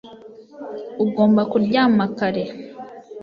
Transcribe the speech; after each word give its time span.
Ugomba 1.03 1.41
kuryama 1.51 2.03
kare 2.17 2.43